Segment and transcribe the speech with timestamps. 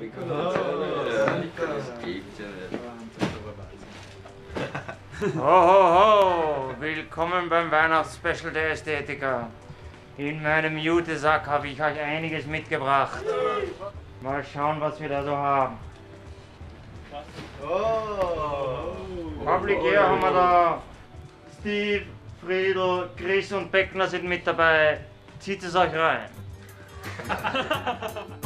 [0.00, 1.44] wir können uns erinnern.
[1.44, 2.48] Ich kann das Gegenteil
[5.36, 6.74] Ho, ho, ho!
[6.80, 9.48] Willkommen beim Weihnachtsspecial der Ästhetiker.
[10.16, 13.22] In meinem Jutesack habe ich euch einiges mitgebracht.
[14.22, 15.76] Mal schauen, was wir da so haben.
[17.62, 19.44] Oh!
[19.44, 20.82] Public Air haben wir da.
[21.60, 22.06] Steve,
[22.42, 25.00] Friedel, Chris und Beckner sind mit dabei.
[25.38, 26.30] Zieht es euch rein.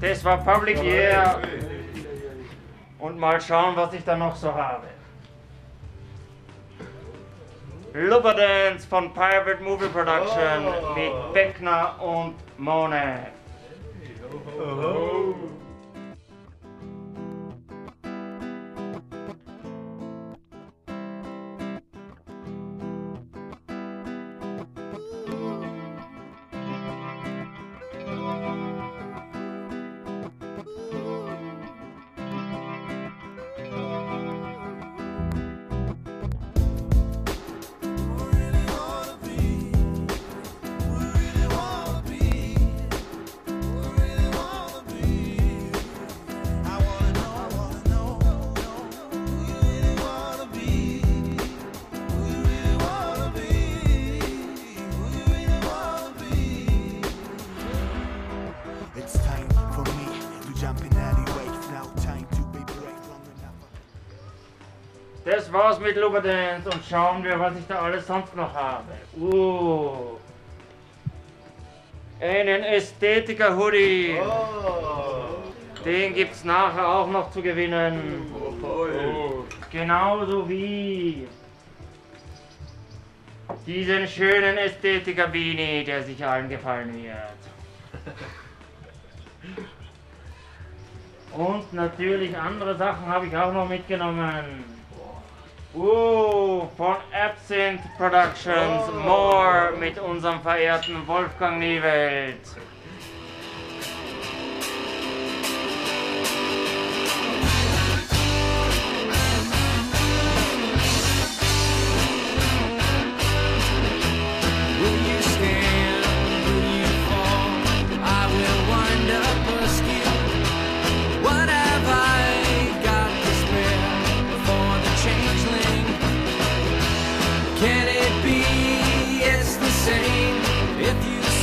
[0.00, 1.40] Das war Public Air.
[2.98, 4.86] Und mal schauen, was ich da noch so habe.
[7.92, 13.26] Lubberdance von Private Movie Production mit Beckner und Mone.
[14.02, 14.20] It's
[65.30, 68.92] Das war's mit Lubberdance und schauen wir, was ich da alles sonst noch habe.
[69.16, 70.18] Uh.
[72.20, 74.18] Einen Ästhetiker Hoodie.
[75.84, 78.26] Den gibt's nachher auch noch zu gewinnen.
[79.70, 81.28] Genauso wie
[83.64, 87.14] diesen schönen Ästhetiker Beanie, der sich allen gefallen wird.
[91.38, 94.79] Und natürlich andere Sachen habe ich auch noch mitgenommen.
[95.72, 102.40] Uh, von Absinthe Productions, More mit unserem verehrten Wolfgang Niewelt.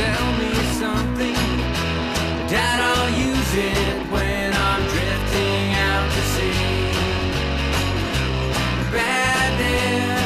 [0.00, 0.52] Sell me
[0.82, 1.36] something?
[2.52, 6.60] Dad, I'll use it when I'm drifting out to sea.
[8.96, 10.18] Bad air,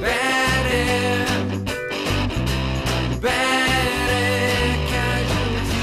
[0.00, 1.26] bad air.
[3.20, 5.80] Bad casualty.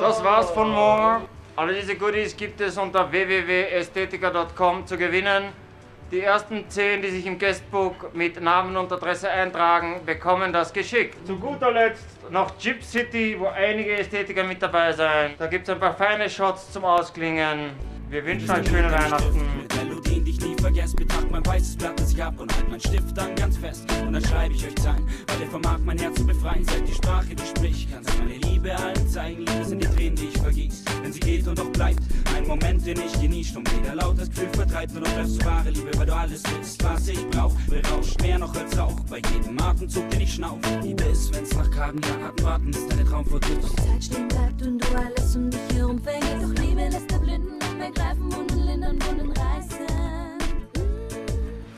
[0.00, 1.20] Das war's von More.
[1.56, 5.65] Alle diese Goodies gibt es unter www.ästhetiker.com zu gewinnen.
[6.12, 11.16] Die ersten 10, die sich im Guestbook mit Namen und Adresse eintragen, bekommen das geschickt.
[11.26, 15.34] Zu guter Letzt noch Chip City, wo einige Ästhetiker mit dabei sind.
[15.36, 17.70] Da gibt es ein paar feine Shots zum Ausklingen.
[18.08, 19.44] Wir wünschen euch schöne Weihnachten.
[19.58, 22.70] Mit Melodien, die ich nie vergesse, betrag mein weißes Blatt, das ich hab und halt
[22.70, 23.84] mein Stift dann ganz fest.
[24.06, 26.64] Und dann schreibe ich euch Zeilen, weil ihr vermag mein Herz zu befreien.
[26.66, 29.38] Seid die Sprache, die spricht, kann sich meine Liebe allen zeigen.
[29.44, 31.98] Liebe sind die Tränen, die ich vergieß, wenn sie geht und doch bleibt.
[32.46, 35.46] Jeden Moment, den ich genießt und weder laut das Gefühl vertreibt, nur noch bleibst du
[35.46, 37.52] wahre Liebe, weil du alles bist, was ich brauch.
[37.68, 40.58] Berauscht mehr noch als Rauch, bei jedem Atemzug, den ich schnauf.
[40.80, 43.60] Liebe ist, wenn's nach kargen Jahren warten, ist deine Traum vor dir.
[43.60, 46.28] Zeit stehen bleibt und du alles um dich herum fängst.
[46.40, 49.86] Doch Liebe lässt der Blinden und wir greifen Wunden, lindern, Wunden reißen.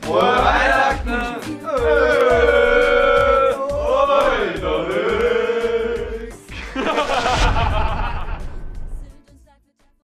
[0.01, 1.49] Frohe Weihnachten!